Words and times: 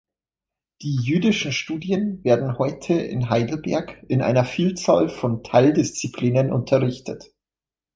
Die 0.81 0.95
Jüdischen 0.95 1.51
Studien 1.51 2.23
werden 2.23 2.57
heute 2.57 2.95
in 2.95 3.29
Heidelberg 3.29 4.03
in 4.07 4.23
einer 4.23 4.45
Vielzahl 4.45 5.09
von 5.09 5.43
Teildisziplinen 5.43 6.51
unterrichtet. 6.51 7.31